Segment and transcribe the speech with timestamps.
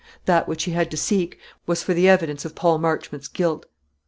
[0.25, 1.35] That which he had to seek
[1.67, 3.67] for was the evidence of Paul Marchmont's guilt.